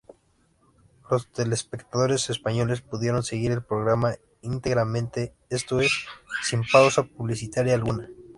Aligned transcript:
Los 1.11 1.31
telespectadores 1.31 2.31
españoles 2.31 2.81
pudieron 2.81 3.21
seguir 3.21 3.51
el 3.51 3.61
programa 3.61 4.15
íntegramente, 4.41 5.35
esto 5.51 5.79
es, 5.79 5.91
sin 6.49 6.63
pausa 6.73 7.03
publicitaria 7.03 7.75
alguna. 7.75 8.09